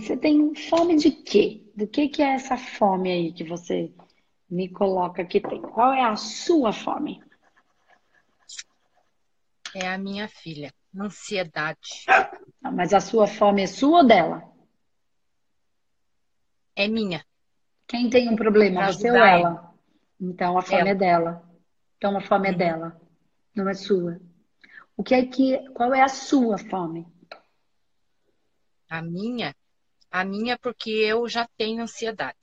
[0.00, 1.68] Você tem fome de quê?
[1.74, 3.92] Do que, que é essa fome aí que você
[4.48, 5.60] me coloca que tem?
[5.60, 7.20] Qual é a sua fome?
[9.74, 10.72] É a minha filha.
[10.96, 12.04] Ansiedade.
[12.62, 14.42] Ah, Mas a sua fome é sua ou dela?
[16.76, 17.24] É minha.
[17.88, 19.74] Quem tem um problema, você ou ajudar ela?
[20.20, 20.90] Então a fome Ela.
[20.90, 21.50] é dela.
[21.96, 22.58] Então a fome é Uhum.
[22.58, 23.00] dela,
[23.54, 24.20] não é sua.
[24.96, 27.06] O que é que, qual é a sua fome?
[28.88, 29.54] A minha,
[30.12, 32.38] a minha porque eu já tenho ansiedade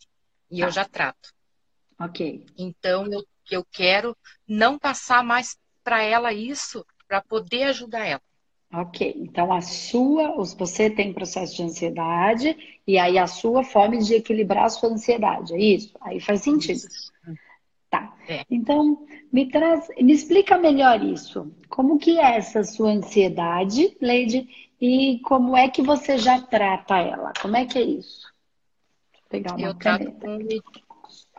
[0.50, 0.72] e eu Tá.
[0.72, 1.30] já trato.
[2.00, 2.46] Ok.
[2.58, 8.22] Então eu, eu quero não passar mais para ela isso para poder ajudar ela.
[8.72, 14.14] Ok, então a sua, você tem processo de ansiedade e aí a sua fome de
[14.14, 15.92] equilibrar a sua ansiedade, é isso?
[16.02, 16.76] Aí faz sentido.
[16.78, 17.12] Isso.
[17.90, 18.16] Tá.
[18.28, 18.46] É.
[18.48, 21.52] Então, me traz, me explica melhor isso.
[21.68, 24.48] Como que é essa sua ansiedade, Leide,
[24.82, 27.34] e como é que você já trata ela?
[27.42, 28.34] Como é que é isso?
[29.12, 30.40] Deixa eu pegar uma Eu trato com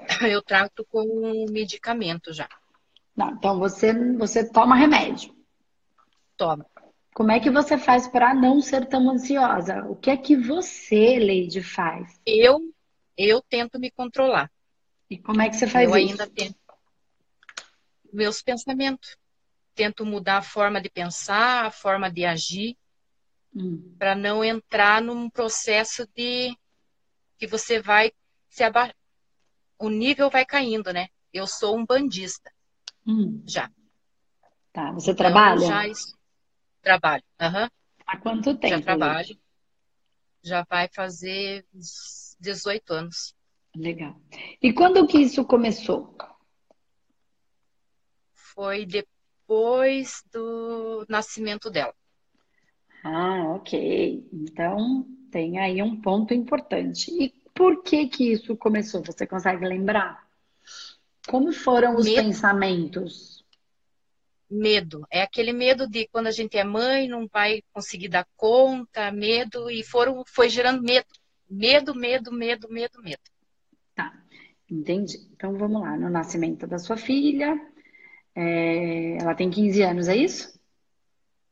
[0.28, 2.48] eu trato com medicamento já.
[3.16, 5.34] Não, então você você toma remédio.
[6.36, 6.66] Toma.
[7.14, 9.84] Como é que você faz para não ser tão ansiosa?
[9.84, 12.20] O que é que você, Leide, faz?
[12.24, 12.72] Eu
[13.16, 14.50] eu tento me controlar.
[15.08, 16.12] E como é que você faz eu isso?
[16.12, 16.60] ainda tento
[18.12, 19.16] meus pensamentos.
[19.74, 22.76] Tento mudar a forma de pensar, a forma de agir,
[23.54, 26.56] Hum, para não entrar num processo de
[27.38, 28.12] que você vai
[28.48, 28.94] se aba...
[29.78, 31.08] o nível vai caindo, né?
[31.32, 32.52] Eu sou um bandista
[33.06, 33.42] hum.
[33.46, 33.70] já.
[34.72, 35.66] Tá, você Então, trabalha?
[35.66, 36.14] já es-
[36.82, 37.24] trabalho.
[37.40, 37.70] Aham,
[38.06, 38.68] Há quanto tempo?
[38.76, 39.38] já trabalho.
[40.42, 43.34] Já vai fazer uns 18 anos.
[43.76, 44.16] Legal.
[44.62, 46.16] E quando que isso começou?
[48.34, 51.94] Foi depois do nascimento dela.
[53.02, 54.28] Ah, ok.
[54.32, 57.10] Então tem aí um ponto importante.
[57.12, 59.02] E por que que isso começou?
[59.04, 60.26] Você consegue lembrar?
[61.28, 62.16] Como foram os Medo.
[62.16, 63.44] pensamentos?
[64.50, 65.06] Medo.
[65.10, 69.70] É aquele medo de quando a gente é mãe, não vai conseguir dar conta, medo,
[69.70, 71.06] e foram, foi gerando medo.
[71.48, 73.22] Medo, medo, medo, medo, medo.
[73.94, 74.12] Tá,
[74.68, 75.18] entendi.
[75.32, 75.96] Então vamos lá.
[75.96, 77.60] No nascimento da sua filha,
[78.34, 80.59] é, ela tem 15 anos, é isso?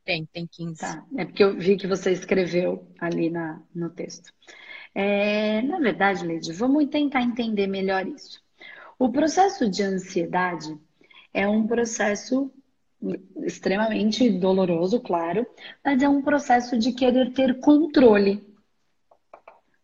[0.09, 0.81] Tem, tem 15.
[0.81, 4.33] Tá, é porque eu vi que você escreveu ali na, no texto.
[4.95, 8.41] É, na verdade, Leide, vamos tentar entender melhor isso.
[8.99, 10.75] O processo de ansiedade
[11.35, 12.51] é um processo
[13.43, 15.47] extremamente doloroso, claro,
[15.85, 18.43] mas é um processo de querer ter controle.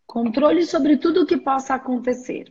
[0.06, 2.50] Controle sobre tudo o que possa acontecer.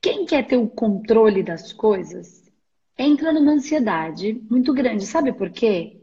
[0.00, 2.48] Quem quer ter o controle das coisas
[2.96, 5.04] entra numa ansiedade muito grande.
[5.04, 5.99] Sabe por quê?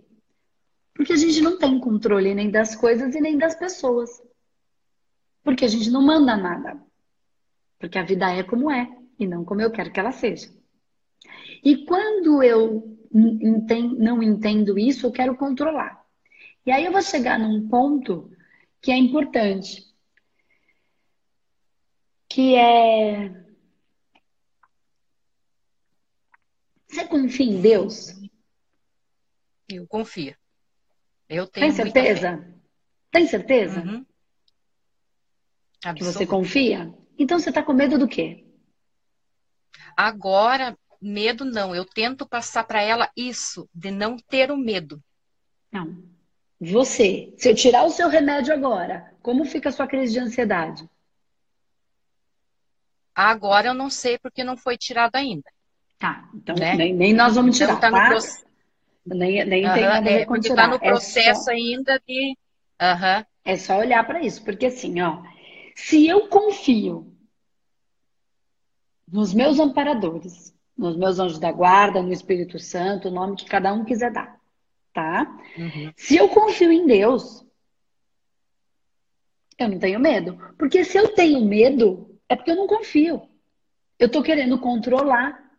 [0.98, 4.10] Porque a gente não tem controle nem das coisas e nem das pessoas.
[5.44, 6.82] Porque a gente não manda nada.
[7.78, 10.52] Porque a vida é como é e não como eu quero que ela seja.
[11.64, 16.04] E quando eu não entendo isso, eu quero controlar.
[16.66, 18.32] E aí eu vou chegar num ponto
[18.82, 19.86] que é importante,
[22.28, 23.46] que é
[26.88, 28.20] você confia em Deus?
[29.70, 30.36] Eu confio.
[31.30, 32.46] Eu tenho Tem certeza?
[33.12, 34.06] Tem certeza Uhum.
[35.96, 36.94] que você confia?
[37.18, 38.46] Então você tá com medo do quê?
[39.96, 41.76] Agora, medo não.
[41.76, 45.02] Eu tento passar para ela isso, de não ter o medo.
[45.72, 45.98] Não.
[46.60, 50.90] Você, se eu tirar o seu remédio agora, como fica a sua crise de ansiedade?
[53.16, 55.50] Agora eu não sei porque não foi tirado ainda.
[56.00, 56.76] Tá, então Né?
[56.76, 58.08] nem, nem nós vamos Então tirar, tá no tá?
[58.10, 58.47] processo.
[59.08, 60.56] Nem, nem tem Aham, nada a é, com porque tirar.
[60.64, 62.36] tá no É processo só, ainda de.
[62.80, 65.24] Aham, é só olhar para isso, porque assim, ó,
[65.76, 67.16] se eu confio
[69.08, 73.74] nos meus amparadores, nos meus anjos da guarda, no Espírito Santo, o nome que cada
[73.74, 74.40] um quiser dar,
[74.94, 75.28] tá?
[75.56, 77.46] uhum, Se eu confio em Deus,
[79.58, 80.38] eu não tenho medo.
[80.58, 83.22] Porque se eu tenho medo, é porque eu não confio.
[84.00, 85.52] Eu tô querendo controlar.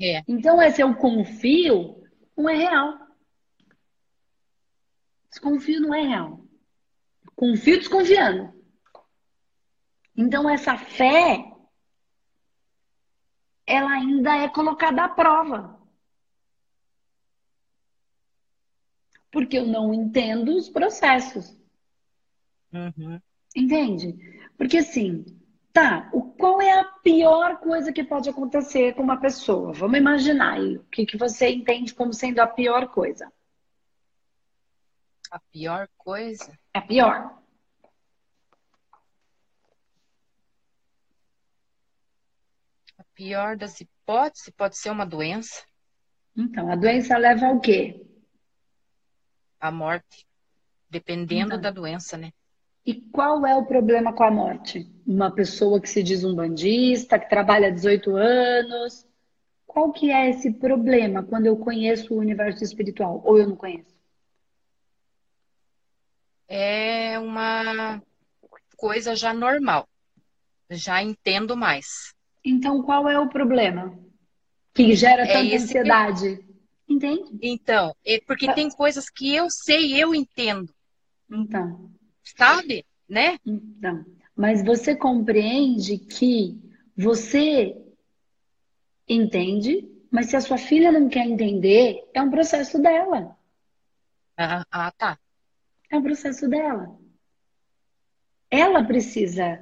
[0.00, 1.95] é, Então, esse eu confio
[2.36, 3.06] não é real.
[5.30, 6.44] Desconfio não é real.
[7.34, 8.54] Confio desconfiando.
[10.16, 11.52] Então, essa fé,
[13.66, 15.76] ela ainda é colocada à prova.
[19.30, 21.54] Porque eu não entendo os processos.
[22.72, 23.20] uhum.
[23.54, 24.14] Entende?
[24.56, 25.24] Porque assim,
[25.76, 29.74] Tá, o, qual é a pior coisa que pode acontecer com uma pessoa?
[29.74, 33.30] Vamos imaginar aí, o que, que você entende como sendo a pior coisa?
[35.30, 36.58] A pior coisa?
[36.72, 37.42] É a pior.
[42.96, 45.62] A pior das hipóteses pode ser uma doença.
[46.34, 48.02] Então, a doença leva ao quê?
[49.60, 50.26] A morte.
[50.88, 51.60] Dependendo então.
[51.60, 52.32] da doença, né?
[52.86, 54.88] E qual é o problema com a morte?
[55.04, 59.04] Uma pessoa que se diz um bandista, que trabalha 18 anos.
[59.66, 63.92] Qual que é esse problema quando eu conheço o universo espiritual ou eu não conheço?
[66.48, 68.00] É uma
[68.76, 69.88] coisa já normal.
[70.70, 72.14] Já entendo mais.
[72.44, 73.98] Então, qual é o problema?
[74.72, 76.36] Que gera é tanta ansiedade.
[76.36, 76.92] Que...
[76.94, 77.36] Entende?
[77.42, 80.72] Então, é porque tem coisas que eu sei, eu entendo.
[81.28, 81.95] Então.
[82.34, 82.84] Sabe?
[83.08, 83.38] Né?
[83.44, 84.04] Então.
[84.34, 86.58] Mas você compreende que
[86.96, 87.76] você
[89.08, 93.36] entende, mas se a sua filha não quer entender, é um processo dela.
[94.36, 95.18] Ah, ah tá.
[95.90, 96.98] É um processo dela.
[98.50, 99.60] Ela precisa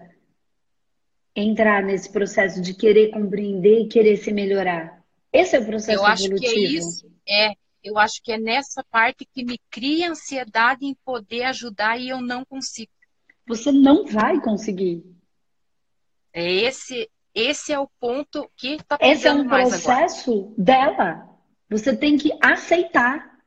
[1.36, 5.04] entrar nesse processo de querer compreender e querer se melhorar.
[5.32, 6.52] Esse é o processo eu acho evolutivo.
[6.52, 7.10] Que é isso.
[7.26, 12.08] É, eu acho que é nessa parte que me cria ansiedade em poder ajudar e
[12.08, 12.90] eu não consigo.
[13.46, 15.04] Você não vai conseguir.
[16.32, 21.28] É esse, esse é o ponto que está Esse é um processo dela.
[21.68, 23.38] Você tem que aceitar.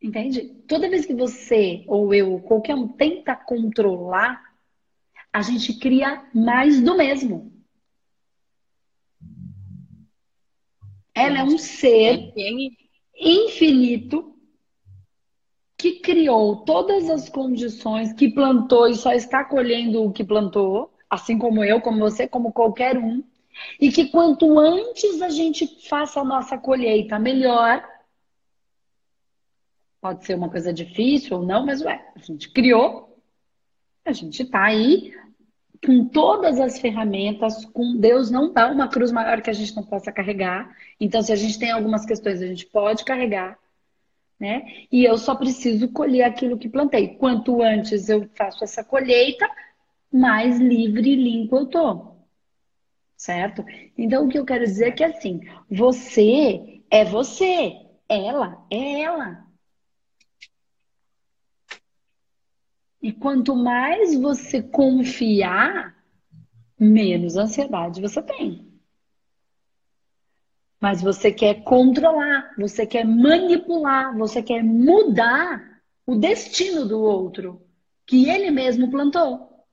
[0.00, 0.48] Entende?
[0.68, 4.40] Toda vez que você ou eu, qualquer um, tenta controlar,
[5.32, 7.52] a gente cria mais do mesmo.
[11.14, 12.32] Ela é um ser
[13.14, 14.34] infinito
[15.76, 21.36] que criou todas as condições, que plantou e só está colhendo o que plantou, assim
[21.36, 23.22] como eu, como você, como qualquer um.
[23.80, 27.86] E que quanto antes a gente faça a nossa colheita, melhor.
[30.00, 33.20] Pode ser uma coisa difícil ou não, mas ué, a gente criou,
[34.04, 35.12] a gente está aí
[35.84, 39.82] com todas as ferramentas, com Deus não dá uma cruz maior que a gente não
[39.82, 40.74] possa carregar.
[41.00, 43.58] Então, se a gente tem algumas questões, a gente pode carregar,
[44.38, 44.64] né?
[44.90, 47.16] E eu só preciso colher aquilo que plantei.
[47.16, 49.48] Quanto antes eu faço essa colheita,
[50.12, 52.12] mais livre e limpo eu tô.
[53.16, 53.64] Certo?
[53.98, 55.40] Então, o que eu quero dizer é que assim,
[55.70, 57.72] você é você,
[58.08, 59.51] ela é ela.
[63.02, 65.92] E quanto mais você confiar,
[66.78, 68.70] menos ansiedade você tem.
[70.80, 77.66] Mas você quer controlar, você quer manipular, você quer mudar o destino do outro
[78.06, 79.66] que ele mesmo plantou.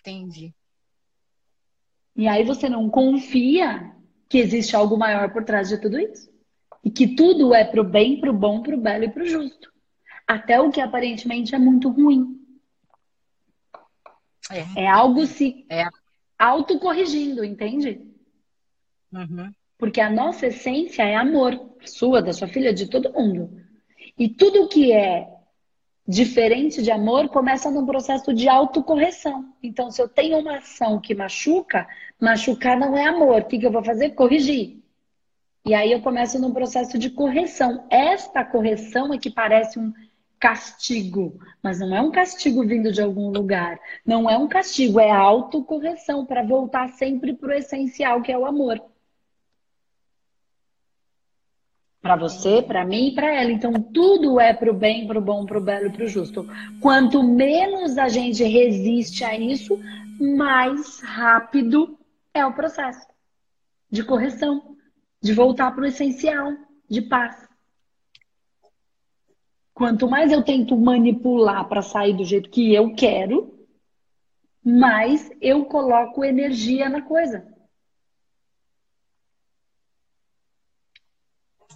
[0.00, 0.52] Entendi.
[2.16, 3.94] E aí você não confia
[4.28, 6.28] que existe algo maior por trás de tudo isso.
[6.82, 9.73] E que tudo é pro bem, pro bom, pro belo e pro justo
[10.26, 12.40] até o que aparentemente é muito ruim.
[14.50, 15.84] É, é algo se é.
[16.38, 18.00] autocorrigindo, entende?
[19.12, 19.52] Uhum.
[19.78, 23.60] Porque a nossa essência é amor, sua, da sua filha, de todo mundo.
[24.18, 25.28] E tudo que é
[26.06, 29.52] diferente de amor começa num processo de autocorreção.
[29.62, 31.86] Então, se eu tenho uma ação que machuca,
[32.20, 33.42] machucar não é amor.
[33.42, 34.10] O que, que eu vou fazer?
[34.10, 34.82] Corrigir.
[35.66, 37.86] E aí eu começo num processo de correção.
[37.88, 39.92] Esta correção é que parece um
[40.44, 43.80] castigo, mas não é um castigo vindo de algum lugar.
[44.04, 48.44] Não é um castigo, é autocorreção para voltar sempre para o essencial, que é o
[48.44, 48.78] amor.
[52.02, 53.50] Para você, para mim e para ela.
[53.50, 56.08] Então, tudo é para o bem, para o bom, para o belo e para o
[56.08, 56.46] justo.
[56.78, 59.80] Quanto menos a gente resiste a isso,
[60.20, 61.98] mais rápido
[62.34, 63.06] é o processo
[63.90, 64.76] de correção,
[65.22, 66.52] de voltar para o essencial,
[66.86, 67.53] de paz.
[69.74, 73.52] Quanto mais eu tento manipular para sair do jeito que eu quero,
[74.64, 77.52] mais eu coloco energia na coisa.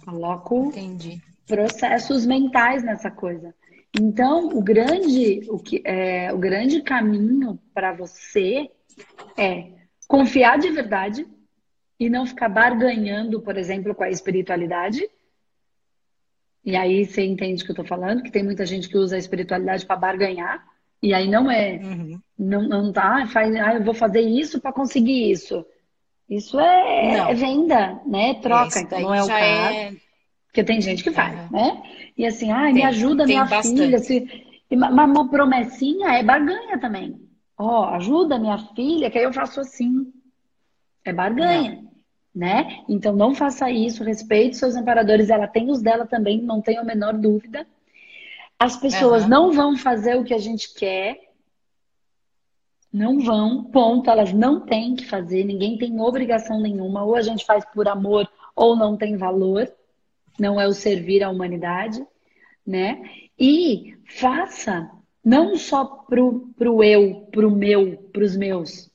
[0.05, 1.21] Coloco Entendi.
[1.45, 3.53] processos mentais nessa coisa.
[3.93, 8.71] Então, o grande, o que, é, o grande caminho para você
[9.37, 9.73] é
[10.07, 11.27] confiar de verdade
[11.99, 15.05] e não ficar barganhando, por exemplo, com a espiritualidade
[16.63, 19.15] e aí você entende o que eu tô falando, que tem muita gente que usa
[19.15, 20.63] a espiritualidade para barganhar,
[21.01, 22.19] e aí não é, uhum.
[22.37, 25.65] não, não tá, faz, ah, eu vou fazer isso para conseguir isso.
[26.29, 28.31] Isso é, é, venda, né?
[28.31, 29.41] É troca, então não é o caso.
[29.41, 29.93] É...
[30.45, 31.49] Porque tem gente que faz, uhum.
[31.51, 31.83] né?
[32.17, 33.81] E assim, ah, me ajuda minha bastante.
[33.81, 33.99] filha.
[33.99, 34.27] Se...
[34.69, 37.19] Uma, uma promessinha é barganha também.
[37.57, 40.11] Ó, oh, ajuda minha filha, que aí eu faço assim.
[41.03, 41.81] É barganha.
[41.81, 41.88] Não
[42.33, 42.83] né?
[42.87, 46.83] Então não faça isso, respeite seus amparadores, ela tem os dela também, não tenho a
[46.83, 47.67] menor dúvida.
[48.57, 49.29] As pessoas uhum.
[49.29, 51.29] não vão fazer o que a gente quer.
[52.91, 54.09] Não vão, ponto.
[54.09, 57.03] Elas não têm que fazer, ninguém tem obrigação nenhuma.
[57.03, 59.71] Ou a gente faz por amor ou não tem valor.
[60.37, 62.05] Não é o servir à humanidade,
[62.65, 63.01] né?
[63.39, 64.91] E faça
[65.23, 68.89] não só pro, pro eu, pro meu, pros meus,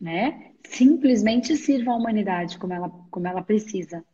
[0.00, 0.52] né?
[0.68, 4.04] Simplesmente sirva à humanidade como ela, como ela precisa.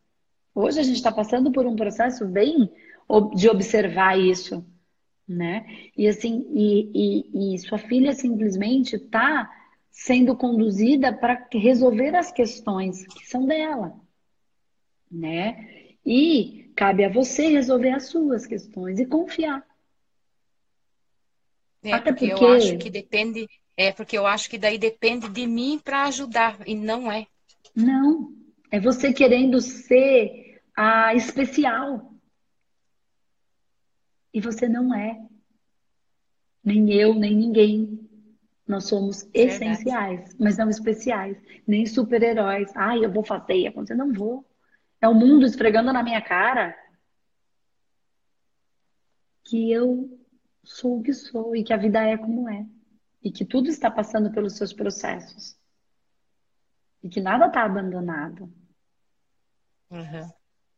[0.55, 2.71] Hoje a gente está passando por um processo bem
[3.35, 4.65] de observar isso,
[5.27, 5.67] né?
[5.97, 9.51] E assim, e, e, e sua filha simplesmente está
[9.91, 13.95] sendo conduzida para resolver as questões que são dela,
[15.11, 15.97] né?
[16.05, 19.67] E cabe a você resolver as suas questões e confiar.
[21.83, 25.29] É, Até porque, porque eu acho que depende, é porque eu acho que daí depende
[25.29, 27.27] de mim para ajudar e não é.
[27.75, 28.33] Não,
[28.71, 32.13] é você querendo ser a especial.
[34.33, 35.21] E você não é.
[36.65, 38.09] Nem eu, nem ninguém.
[38.67, 40.37] Nós somos é essenciais, verdade.
[40.39, 41.37] mas não especiais.
[41.67, 42.71] Nem super-heróis.
[42.75, 43.95] Ai, eu vou fazer e acontecer.
[43.95, 44.47] Não vou.
[45.01, 46.77] É o mundo esfregando na minha cara
[49.45, 50.19] que eu
[50.63, 52.65] sou o que sou e que a vida é como é.
[53.23, 55.57] E que tudo está passando pelos seus processos.
[57.03, 58.53] E que nada está abandonado.
[59.91, 60.31] Uhum.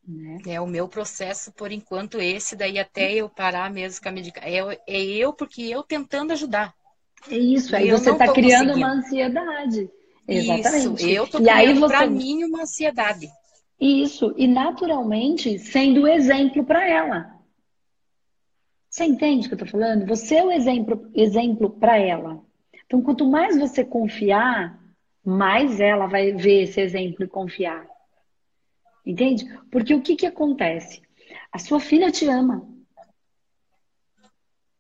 [0.07, 0.39] Né?
[0.47, 4.51] É o meu processo, por enquanto, esse daí até eu parar mesmo com a medicação.
[4.71, 6.75] É, é eu, porque eu tentando ajudar.
[7.31, 9.91] É isso, aí você está criando uma ansiedade.
[10.29, 11.05] Exatamente.
[11.05, 11.97] Isso, eu estou criando você...
[11.97, 13.29] para mim uma ansiedade.
[13.81, 17.34] Isso, e naturalmente sendo exemplo para ela.
[18.95, 20.07] Você entende o que eu estou falando?
[20.07, 22.41] Você é o exemplo, exemplo para ela.
[22.87, 24.81] Então, quanto mais você confiar,
[25.25, 27.85] mais ela vai ver esse exemplo e confiar.
[29.05, 29.47] Entende?
[29.69, 31.03] Porque o que, que acontece?
[31.51, 32.69] A sua filha te ama.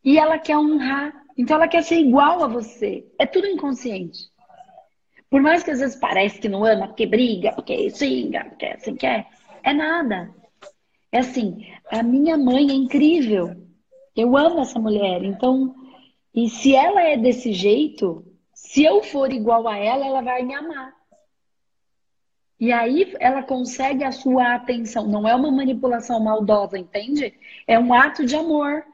[0.04, 1.12] E ela quer honrar.
[1.36, 3.04] Então ela quer ser igual a você.
[3.18, 4.30] É tudo inconsciente.
[5.28, 8.94] Por mais que às vezes pareça que não ama, porque briga, porque xinga, porque assim
[8.94, 9.26] quer.
[9.64, 10.32] É nada.
[11.10, 13.63] É assim, a minha mãe é incrível.
[14.14, 15.24] Eu amo essa mulher.
[15.24, 15.74] Então,
[16.34, 20.54] e se ela é desse jeito, se eu for igual a ela, ela vai me
[20.54, 20.94] amar.
[22.58, 25.06] E aí ela consegue a sua atenção.
[25.06, 27.34] Não é uma manipulação maldosa, entende?
[27.66, 28.84] É um ato de amor.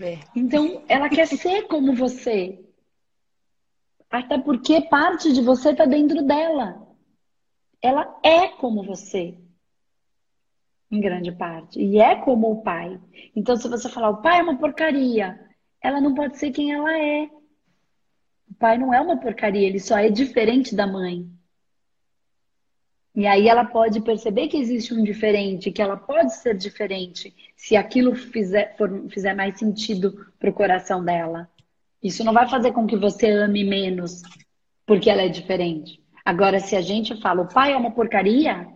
[0.00, 0.18] É.
[0.34, 2.64] Então, ela quer ser como você.
[4.10, 6.86] Até porque parte de você está dentro dela.
[7.82, 9.36] Ela é como você.
[10.94, 11.80] Em grande parte.
[11.80, 13.00] E é como o pai.
[13.34, 15.36] Então, se você falar, o pai é uma porcaria,
[15.82, 17.28] ela não pode ser quem ela é.
[18.48, 21.28] O pai não é uma porcaria, ele só é diferente da mãe.
[23.12, 27.76] E aí ela pode perceber que existe um diferente, que ela pode ser diferente, se
[27.76, 31.50] aquilo fizer, for, fizer mais sentido para o coração dela.
[32.00, 34.22] Isso não vai fazer com que você ame menos
[34.86, 36.00] porque ela é diferente.
[36.24, 38.68] Agora, se a gente fala, o pai é uma porcaria,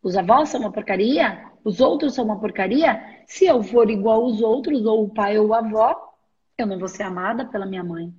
[0.00, 4.42] os avós são uma porcaria, os outros são uma porcaria, se eu for igual aos
[4.42, 6.14] outros, ou o pai ou a avó,
[6.58, 8.14] eu não vou ser amada pela minha mãe.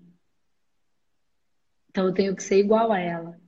[1.90, 3.40] Então eu tenho que ser igual a ela.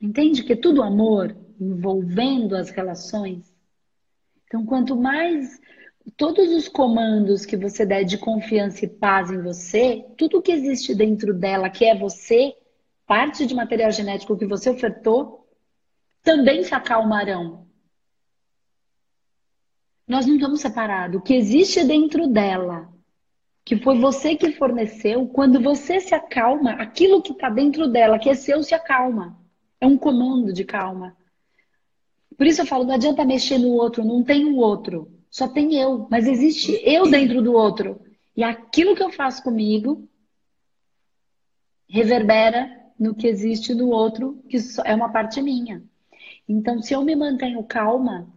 [0.00, 3.54] Entende que é tudo amor envolvendo as relações?
[4.46, 5.60] Então, quanto mais
[6.16, 10.94] todos os comandos que você der de confiança e paz em você, tudo que existe
[10.94, 12.56] dentro dela, que é você,
[13.06, 15.46] parte de material genético que você ofertou,
[16.22, 17.69] também se acalmarão.
[20.10, 21.20] Nós não estamos separados.
[21.20, 22.92] O que existe dentro dela,
[23.64, 28.28] que foi você que forneceu, quando você se acalma, aquilo que está dentro dela, que
[28.28, 29.38] é seu, se acalma.
[29.80, 31.16] É um comando de calma.
[32.36, 35.08] Por isso eu falo, não adianta mexer no outro, não tem o outro.
[35.30, 38.00] Só tem eu, mas existe eu dentro do outro.
[38.36, 40.08] E aquilo que eu faço comigo
[41.88, 45.84] reverbera no que existe no outro, que é uma parte minha.
[46.48, 48.28] Então, se eu me mantenho calma,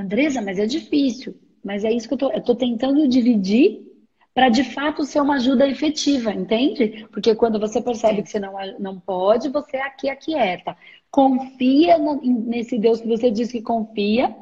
[0.00, 1.34] Andresa, mas é difícil.
[1.64, 3.86] Mas é isso que eu tô, eu tô tentando dividir
[4.32, 7.06] para de fato ser uma ajuda efetiva, entende?
[7.12, 10.76] Porque quando você percebe que você não, não pode, você aqui aquieta.
[11.10, 14.34] Confia no, nesse Deus que você diz que confia,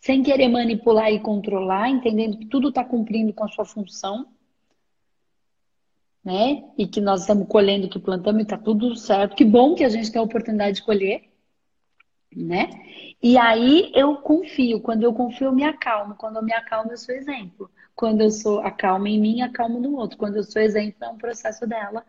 [0.00, 4.26] sem querer manipular e controlar, entendendo que tudo está cumprindo com a sua função.
[6.24, 6.64] Né?
[6.78, 9.34] E que nós estamos colhendo o que plantamos e está tudo certo.
[9.34, 11.31] Que bom que a gente tem a oportunidade de colher,
[12.36, 12.68] né?
[13.22, 14.80] E aí eu confio.
[14.80, 16.14] Quando eu confio, eu me acalmo.
[16.14, 17.70] Quando eu me acalmo, eu sou exemplo.
[17.94, 20.18] Quando eu sou acalma em mim, acalmo no outro.
[20.18, 22.04] Quando eu sou exemplo, é um processo dela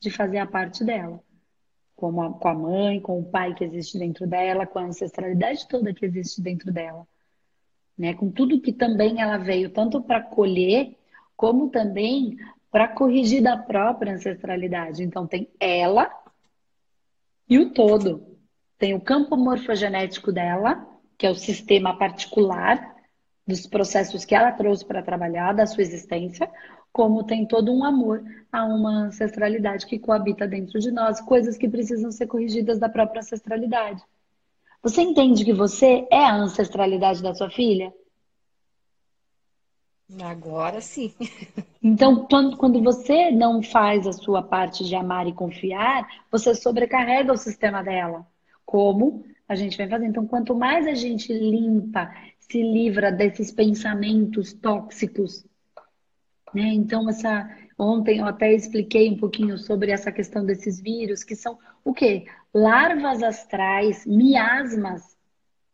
[0.00, 1.20] de fazer a parte dela.
[1.96, 5.68] Com a, com a mãe, com o pai que existe dentro dela, com a ancestralidade
[5.68, 7.06] toda que existe dentro dela.
[7.96, 8.14] né?
[8.14, 10.96] Com tudo que também ela veio, tanto para colher,
[11.36, 12.36] como também
[12.70, 15.02] para corrigir da própria ancestralidade.
[15.02, 16.10] Então tem ela
[17.48, 18.31] e o todo.
[18.82, 20.84] Tem o campo morfogenético dela,
[21.16, 22.96] que é o sistema particular
[23.46, 26.50] dos processos que ela trouxe para trabalhar, da sua existência,
[26.92, 31.68] como tem todo um amor a uma ancestralidade que coabita dentro de nós, coisas que
[31.68, 34.02] precisam ser corrigidas da própria ancestralidade.
[34.82, 37.94] Você entende que você é a ancestralidade da sua filha?
[40.24, 41.14] Agora sim.
[41.84, 47.36] Então, quando você não faz a sua parte de amar e confiar, você sobrecarrega o
[47.36, 48.24] sistema dela.
[48.64, 50.10] Como a gente vem fazendo.
[50.10, 55.44] Então, quanto mais a gente limpa, se livra desses pensamentos tóxicos,
[56.54, 56.68] né?
[56.74, 61.58] Então, essa ontem eu até expliquei um pouquinho sobre essa questão desses vírus, que são
[61.84, 62.26] o quê?
[62.54, 65.16] Larvas astrais, miasmas,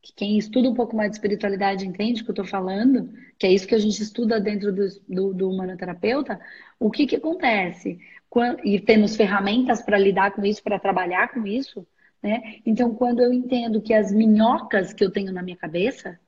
[0.01, 3.47] que quem estuda um pouco mais de espiritualidade entende o que eu estou falando, que
[3.47, 6.41] é isso que a gente estuda dentro do, do, do humanoterapeuta,
[6.79, 7.99] o que, que acontece?
[8.31, 11.87] Quando, e temos ferramentas para lidar com isso, para trabalhar com isso,
[12.23, 12.61] né?
[12.67, 16.19] Então, quando eu entendo que as minhocas que eu tenho na minha cabeça,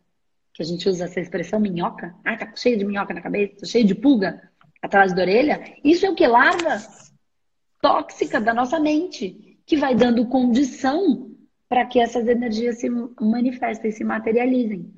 [0.53, 3.67] que a gente usa essa expressão minhoca, ah, tá cheio de minhoca na cabeça, tá
[3.67, 6.81] cheio de pulga atrás da orelha, isso é o que larva
[7.81, 11.31] tóxica da nossa mente, que vai dando condição
[11.69, 12.89] para que essas energias se
[13.21, 14.93] manifestem, se materializem.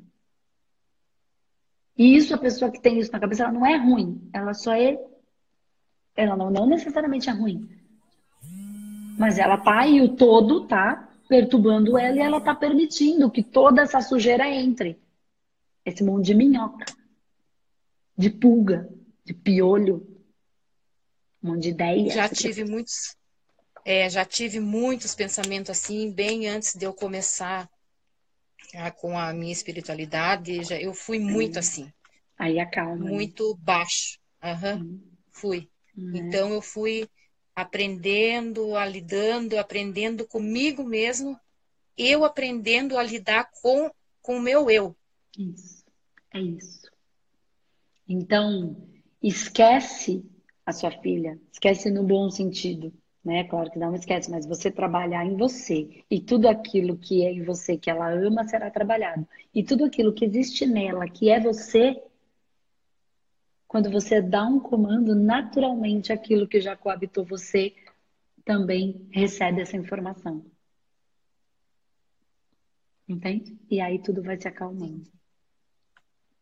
[1.97, 4.73] E isso, a pessoa que tem isso na cabeça, ela não é ruim, ela só
[4.75, 4.99] é.
[6.17, 7.69] Ela não, não necessariamente é ruim.
[9.17, 13.83] Mas ela tá e o todo tá perturbando ela e ela tá permitindo que toda
[13.83, 14.99] essa sujeira entre.
[15.85, 16.85] Esse monte de minhoca,
[18.17, 18.89] de pulga,
[19.25, 20.07] de piolho,
[21.43, 22.11] um monte de ideia.
[22.11, 23.17] Já tive muitos,
[23.85, 27.69] é, já tive muitos pensamentos assim, bem antes de eu começar
[28.75, 31.93] a, com a minha espiritualidade, já, eu fui muito assim.
[32.39, 33.05] Aí acalma.
[33.05, 33.11] Né?
[33.11, 33.61] Muito né?
[33.61, 34.19] baixo.
[34.43, 35.01] Uhum, hum.
[35.31, 35.69] Fui.
[35.97, 37.09] Hum, então eu fui
[37.55, 41.39] aprendendo, a lidando, aprendendo comigo mesmo,
[41.97, 44.97] eu aprendendo a lidar com, com o meu eu.
[45.39, 45.85] Isso,
[46.33, 46.91] é isso.
[48.09, 48.77] Então,
[49.23, 50.25] esquece
[50.67, 52.93] a sua filha, esquece no bom sentido,
[53.25, 53.45] né?
[53.45, 57.43] Claro que não esquece, mas você trabalhar em você e tudo aquilo que é em
[57.43, 59.27] você que ela ama será trabalhado.
[59.55, 62.03] E tudo aquilo que existe nela, que é você,
[63.73, 67.75] quando você dá um comando, naturalmente aquilo que já coabitou você
[68.45, 70.45] também recebe essa informação.
[73.09, 73.59] Entende?
[73.71, 75.11] E aí tudo vai se acalmando.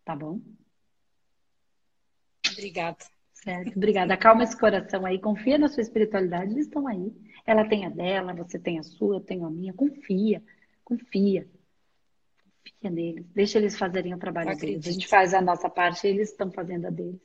[0.04, 0.40] Tá bom?
[2.50, 2.98] Obrigada.
[3.32, 4.14] Certo, obrigada.
[4.14, 7.12] Acalma esse coração aí, confia na sua espiritualidade, eles estão aí.
[7.46, 9.72] Ela tem a dela, você tem a sua, eu tenho a minha.
[9.72, 10.42] Confia,
[10.84, 11.48] confia.
[12.64, 13.26] Confia neles.
[13.34, 14.86] Deixa eles fazerem o trabalho deles.
[14.86, 17.20] A gente faz a nossa parte e eles estão fazendo a deles.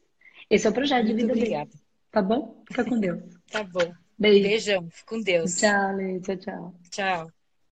[0.49, 1.65] Esse é o projeto Muito de vida obrigada.
[1.65, 1.83] deles.
[2.11, 2.63] Tá bom?
[2.67, 3.21] Fica com Deus.
[3.51, 3.93] tá bom.
[4.17, 4.43] Beijo.
[4.43, 4.89] Beijão.
[4.89, 5.55] Fica com Deus.
[5.55, 6.19] Tchau, Lê.
[6.21, 6.75] Tchau, tchau.
[6.89, 7.34] Tchau.